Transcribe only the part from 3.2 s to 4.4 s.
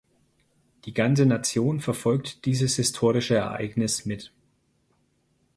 Ereignis mit.